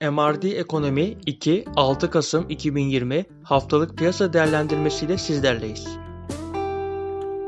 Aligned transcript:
MRD 0.00 0.44
Ekonomi 0.44 1.16
2 1.26 1.64
6 1.76 2.10
Kasım 2.10 2.46
2020 2.48 3.24
haftalık 3.42 3.98
piyasa 3.98 4.32
değerlendirmesiyle 4.32 5.18
sizlerleyiz. 5.18 5.88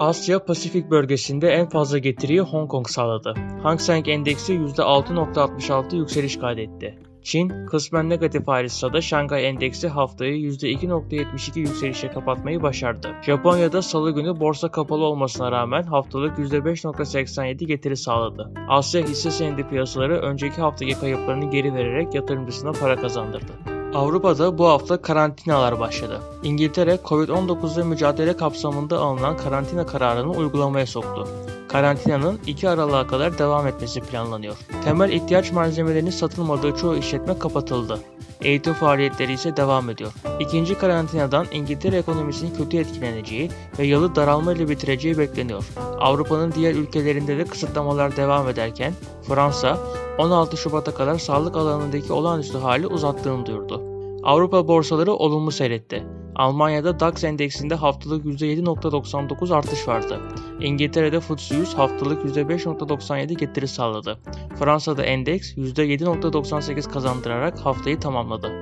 Asya 0.00 0.44
Pasifik 0.44 0.90
bölgesinde 0.90 1.48
en 1.48 1.68
fazla 1.68 1.98
getiriyi 1.98 2.40
Hong 2.40 2.70
Kong 2.70 2.88
sağladı. 2.88 3.34
Hang 3.62 3.80
Seng 3.80 4.08
Endeksi 4.08 4.52
%6.66 4.52 5.96
yükseliş 5.96 6.38
kaydetti. 6.38 6.98
Çin, 7.24 7.66
kısmen 7.66 8.08
negatif 8.08 8.48
ayrılsa 8.48 8.92
da 8.92 9.00
Şangay 9.00 9.48
Endeksi 9.48 9.88
haftayı 9.88 10.36
%2.72 10.36 11.58
yükselişe 11.58 12.08
kapatmayı 12.10 12.62
başardı. 12.62 13.14
Japonya'da 13.22 13.82
salı 13.82 14.10
günü 14.10 14.40
borsa 14.40 14.70
kapalı 14.70 15.04
olmasına 15.04 15.52
rağmen 15.52 15.82
haftalık 15.82 16.38
%5.87 16.38 17.64
getiri 17.64 17.96
sağladı. 17.96 18.50
Asya 18.68 19.02
hisse 19.02 19.30
senedi 19.30 19.68
piyasaları 19.68 20.20
önceki 20.20 20.60
haftaki 20.60 21.00
kayıplarını 21.00 21.50
geri 21.50 21.74
vererek 21.74 22.14
yatırımcısına 22.14 22.72
para 22.72 22.96
kazandırdı. 22.96 23.52
Avrupa'da 23.94 24.58
bu 24.58 24.68
hafta 24.68 25.02
karantinalar 25.02 25.80
başladı. 25.80 26.20
İngiltere, 26.42 26.94
Covid-19 26.94 27.74
ile 27.74 27.84
mücadele 27.84 28.36
kapsamında 28.36 28.98
alınan 28.98 29.36
karantina 29.36 29.86
kararını 29.86 30.30
uygulamaya 30.30 30.86
soktu. 30.86 31.28
Karantinanın 31.74 32.40
2 32.46 32.68
Aralık'a 32.68 33.06
kadar 33.06 33.38
devam 33.38 33.66
etmesi 33.66 34.00
planlanıyor. 34.00 34.56
Temel 34.84 35.12
ihtiyaç 35.12 35.52
malzemelerinin 35.52 36.10
satılmadığı 36.10 36.76
çoğu 36.76 36.96
işletme 36.96 37.38
kapatıldı. 37.38 38.00
Eğitim 38.42 38.74
faaliyetleri 38.74 39.32
ise 39.32 39.56
devam 39.56 39.90
ediyor. 39.90 40.12
İkinci 40.40 40.74
karantinadan 40.74 41.46
İngiltere 41.52 41.96
ekonomisinin 41.96 42.54
kötü 42.54 42.76
etkileneceği 42.76 43.50
ve 43.78 43.84
yılı 43.84 44.14
daralma 44.14 44.52
ile 44.52 44.68
bitireceği 44.68 45.18
bekleniyor. 45.18 45.64
Avrupa'nın 46.00 46.52
diğer 46.52 46.74
ülkelerinde 46.74 47.38
de 47.38 47.44
kısıtlamalar 47.44 48.16
devam 48.16 48.48
ederken 48.48 48.92
Fransa 49.22 49.78
16 50.18 50.56
Şubat'a 50.56 50.94
kadar 50.94 51.18
sağlık 51.18 51.56
alanındaki 51.56 52.12
olağanüstü 52.12 52.58
hali 52.58 52.86
uzattığını 52.86 53.46
duyurdu. 53.46 53.82
Avrupa 54.22 54.68
borsaları 54.68 55.12
olumlu 55.12 55.50
seyretti. 55.50 56.04
Almanya'da 56.36 57.00
DAX 57.00 57.24
endeksinde 57.24 57.74
haftalık 57.74 58.24
%7.99 58.24 59.54
artış 59.54 59.88
vardı. 59.88 60.20
İngiltere'de 60.60 61.20
FTSE 61.20 61.56
100 61.56 61.74
haftalık 61.74 62.24
%5.97 62.24 63.34
getiri 63.34 63.68
sağladı. 63.68 64.18
Fransa'da 64.58 65.02
endeks 65.02 65.52
%7.98 65.52 66.92
kazandırarak 66.92 67.58
haftayı 67.58 68.00
tamamladı. 68.00 68.52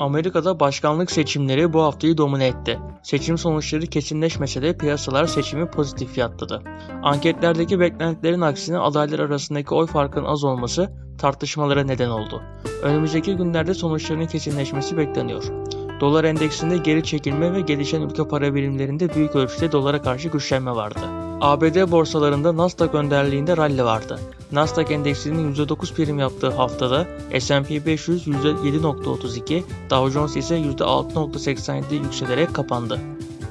Amerika'da 0.00 0.60
başkanlık 0.60 1.10
seçimleri 1.10 1.72
bu 1.72 1.82
haftayı 1.82 2.16
domine 2.16 2.46
etti. 2.46 2.78
Seçim 3.02 3.38
sonuçları 3.38 3.86
kesinleşmese 3.86 4.62
de 4.62 4.76
piyasalar 4.76 5.26
seçimi 5.26 5.70
pozitif 5.70 6.12
fiyatladı. 6.12 6.62
Anketlerdeki 7.02 7.80
beklentilerin 7.80 8.40
aksine 8.40 8.78
adaylar 8.78 9.18
arasındaki 9.18 9.74
oy 9.74 9.86
farkının 9.86 10.24
az 10.24 10.44
olması 10.44 10.92
tartışmalara 11.18 11.84
neden 11.84 12.10
oldu. 12.10 12.42
Önümüzdeki 12.82 13.36
günlerde 13.36 13.74
sonuçların 13.74 14.26
kesinleşmesi 14.26 14.96
bekleniyor. 14.96 15.44
Dolar 16.00 16.24
endeksinde 16.24 16.78
geri 16.78 17.04
çekilme 17.04 17.52
ve 17.52 17.60
gelişen 17.60 18.02
ülke 18.02 18.28
para 18.28 18.54
birimlerinde 18.54 19.14
büyük 19.14 19.36
ölçüde 19.36 19.72
dolara 19.72 20.02
karşı 20.02 20.28
güçlenme 20.28 20.70
vardı. 20.70 21.00
ABD 21.40 21.90
borsalarında 21.90 22.56
Nasdaq 22.56 22.98
önderliğinde 22.98 23.56
rally 23.56 23.84
vardı. 23.84 24.20
Nasdaq 24.52 24.94
endeksinin 24.94 25.54
%9 25.54 25.94
prim 25.94 26.18
yaptığı 26.18 26.50
haftada 26.50 27.06
S&P 27.40 27.86
500 27.86 28.26
%7.32, 28.26 29.62
Dow 29.90 30.12
Jones 30.12 30.36
ise 30.36 30.58
%6.87 30.58 31.94
yükselerek 31.94 32.54
kapandı. 32.54 33.00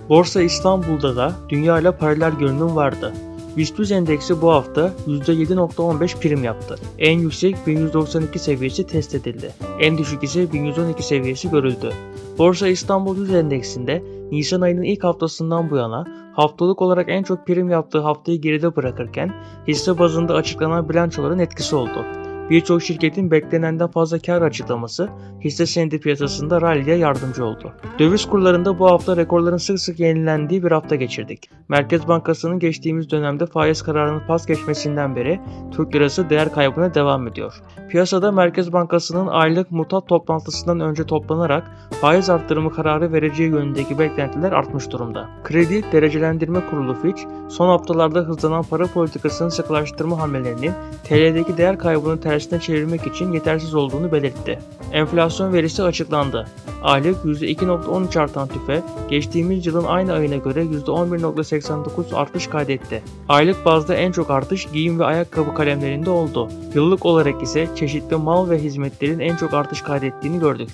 Borsa 0.09 0.42
İstanbul'da 0.42 1.16
da 1.16 1.34
dünya 1.50 1.80
ile 1.80 1.92
paralel 1.92 2.32
görünüm 2.32 2.76
vardı. 2.76 3.14
BIST 3.58 3.92
endeksi 3.92 4.42
bu 4.42 4.52
hafta 4.52 4.94
%7.15 5.08 6.20
prim 6.20 6.44
yaptı. 6.44 6.76
En 7.00 7.20
yüksek 7.20 7.67
1192 7.67 8.39
seviyesi 8.39 8.88
test 8.88 9.16
edildi. 9.16 9.54
En 9.80 9.98
düşük 9.98 10.23
ise 10.23 10.54
1112 10.54 11.04
seviyesi 11.04 11.50
görüldü. 11.50 11.94
Borsa 12.38 12.68
İstanbul 12.68 13.18
Yüz 13.18 13.34
Endeksinde 13.34 14.04
Nisan 14.32 14.62
ayının 14.62 14.82
ilk 14.82 15.04
haftasından 15.04 15.70
bu 15.70 15.76
yana 15.76 16.06
haftalık 16.34 16.82
olarak 16.82 17.10
en 17.10 17.24
çok 17.24 17.48
prim 17.48 17.70
yaptığı 17.70 18.00
haftayı 18.00 18.42
geride 18.42 18.76
bırakırken 18.76 19.34
hisse 19.67 20.00
bazında 20.00 20.34
açıklanan 20.34 20.89
bilançoların 20.89 21.39
etkisi 21.39 21.76
oldu. 21.76 22.27
Birçok 22.50 22.84
şirketin 22.84 23.32
beklenenden 23.32 23.88
fazla 23.88 24.20
kar 24.20 24.42
açıklaması 24.42 25.10
hisse 25.44 25.66
senedi 25.66 26.00
piyasasında 26.00 26.62
rally'e 26.62 26.96
yardımcı 26.96 27.46
oldu. 27.46 27.74
Döviz 28.00 28.26
kurlarında 28.26 28.80
bu 28.80 28.86
hafta 28.92 29.18
rekorların 29.18 29.58
sık 29.58 29.80
sık 29.80 30.00
yenilendiği 30.00 30.64
bir 30.64 30.72
hafta 30.72 30.96
geçirdik. 30.96 31.50
Merkez 31.70 32.08
Bankası'nın 32.08 32.60
geçtiğimiz 32.60 33.12
dönemde 33.12 33.46
faiz 33.46 33.82
kararının 33.82 34.22
pas 34.28 34.46
geçmesinden 34.46 35.16
beri 35.16 35.40
Türk 35.72 35.96
lirası 35.96 36.30
değer 36.30 36.52
kaybına 36.52 36.94
devam 36.94 37.28
ediyor. 37.28 37.62
Piyasada 37.90 38.32
Merkez 38.32 38.74
Bankası'nın 38.74 39.28
aylık 39.28 39.72
mutat 39.72 40.08
toplantısından 40.08 40.80
önce 40.80 41.04
toplanarak 41.04 41.72
faiz 42.02 42.30
arttırımı 42.30 42.72
kararı 42.74 43.14
vereceği 43.14 43.50
yönündeki 43.50 44.00
beklentiler 44.00 44.52
artmış 44.52 44.92
durumda. 44.92 45.30
Kredi 45.44 45.84
Derecelendirme 45.92 46.60
Kurulu 46.70 46.94
Fitch, 46.94 47.22
son 47.50 47.68
haftalarda 47.68 48.20
hızlanan 48.20 48.64
para 48.64 48.88
politikasının 48.88 49.50
sıkılaştırma 49.50 50.20
hamlelerinin 50.20 50.74
TL'deki 51.04 51.58
değer 51.58 51.80
kaybını 51.80 52.20
tersine 52.37 52.59
çevirmek 52.59 53.08
için 53.08 53.33
yetersiz 53.33 53.75
olduğunu 53.75 54.11
belirtti. 54.11 54.59
Enflasyon 54.92 55.53
verisi 55.53 55.83
açıklandı. 55.83 56.48
Aylık 56.83 57.25
%2.13 57.25 58.20
artan 58.20 58.48
tüfe, 58.48 58.83
geçtiğimiz 59.09 59.65
yılın 59.65 59.83
aynı 59.83 60.14
ayına 60.14 60.36
göre 60.36 60.64
%11.89 60.64 62.15
artış 62.15 62.48
kaydetti. 62.48 63.03
Aylık 63.30 63.65
bazda 63.65 63.95
en 63.95 64.11
çok 64.11 64.31
artış 64.31 64.65
giyim 64.73 64.99
ve 64.99 65.05
ayakkabı 65.05 65.53
kalemlerinde 65.55 66.09
oldu. 66.09 66.49
Yıllık 66.73 67.05
olarak 67.05 67.43
ise 67.43 67.67
çeşitli 67.75 68.15
mal 68.15 68.49
ve 68.49 68.59
hizmetlerin 68.59 69.19
en 69.19 69.36
çok 69.36 69.54
artış 69.54 69.81
kaydettiğini 69.81 70.39
gördük. 70.39 70.69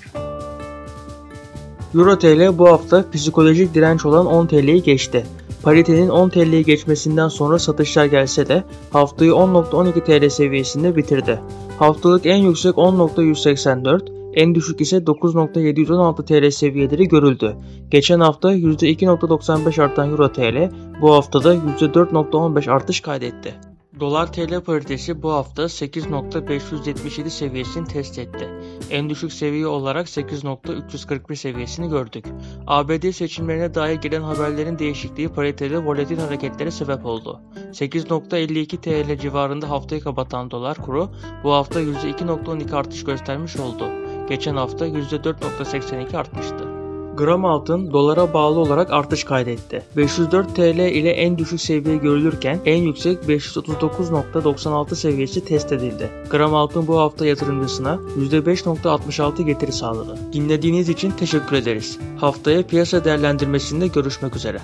Euro 1.94 2.18
TL 2.18 2.58
bu 2.58 2.68
hafta 2.68 3.10
psikolojik 3.10 3.74
direnç 3.74 4.06
olan 4.06 4.26
10 4.26 4.46
TL'yi 4.46 4.82
geçti. 4.82 5.24
Paritenin 5.64 6.08
10 6.08 6.28
TL'yi 6.28 6.64
geçmesinden 6.64 7.28
sonra 7.28 7.58
satışlar 7.58 8.04
gelse 8.04 8.48
de 8.48 8.64
haftayı 8.90 9.30
10.12 9.30 10.04
TL 10.04 10.28
seviyesinde 10.28 10.96
bitirdi. 10.96 11.40
Haftalık 11.78 12.26
en 12.26 12.36
yüksek 12.36 12.74
10.184, 12.74 14.34
en 14.34 14.54
düşük 14.54 14.80
ise 14.80 14.96
9.716 14.96 16.26
TL 16.26 16.50
seviyeleri 16.50 17.08
görüldü. 17.08 17.56
Geçen 17.90 18.20
hafta 18.20 18.54
%2.95 18.54 19.82
artan 19.82 20.10
Euro 20.10 20.32
TL 20.32 20.70
bu 21.00 21.12
haftada 21.14 21.54
%4.15 21.54 22.70
artış 22.70 23.00
kaydetti. 23.00 23.54
Dolar 24.00 24.32
TL 24.32 24.60
paritesi 24.60 25.22
bu 25.22 25.32
hafta 25.32 25.62
8.577 25.62 27.30
seviyesini 27.30 27.88
test 27.88 28.18
etti. 28.18 28.50
En 28.90 29.10
düşük 29.10 29.32
seviye 29.32 29.66
olarak 29.66 30.06
8.341 30.06 31.36
seviyesini 31.36 31.88
gördük. 31.88 32.24
ABD 32.66 33.10
seçimlerine 33.10 33.74
dair 33.74 33.96
gelen 33.96 34.22
haberlerin 34.22 34.78
değişikliği 34.78 35.28
paritede 35.28 35.84
volatil 35.84 36.18
hareketlere 36.18 36.70
sebep 36.70 37.06
oldu. 37.06 37.40
8.52 37.72 38.76
TL 38.80 39.20
civarında 39.20 39.70
haftayı 39.70 40.00
kapatan 40.00 40.50
dolar 40.50 40.76
kuru 40.76 41.10
bu 41.44 41.52
hafta 41.52 41.80
%2.12 41.80 42.76
artış 42.76 43.04
göstermiş 43.04 43.56
oldu. 43.56 43.84
Geçen 44.28 44.56
hafta 44.56 44.86
%4.82 44.86 46.16
artmıştı. 46.16 46.83
Gram 47.16 47.44
altın 47.44 47.92
dolara 47.92 48.34
bağlı 48.34 48.58
olarak 48.58 48.92
artış 48.92 49.24
kaydetti. 49.24 49.82
504 49.96 50.56
TL 50.56 50.78
ile 50.78 51.10
en 51.10 51.38
düşük 51.38 51.60
seviye 51.60 51.96
görülürken 51.96 52.58
en 52.64 52.82
yüksek 52.82 53.22
539.96 53.22 54.94
seviyesi 54.94 55.44
test 55.44 55.72
edildi. 55.72 56.10
Gram 56.30 56.54
altın 56.54 56.86
bu 56.86 56.98
hafta 56.98 57.26
yatırımcısına 57.26 57.98
%5.66 58.18 59.42
getiri 59.42 59.72
sağladı. 59.72 60.18
Dinlediğiniz 60.32 60.88
için 60.88 61.10
teşekkür 61.10 61.56
ederiz. 61.56 61.98
Haftaya 62.16 62.66
piyasa 62.66 63.04
değerlendirmesinde 63.04 63.86
görüşmek 63.86 64.36
üzere. 64.36 64.60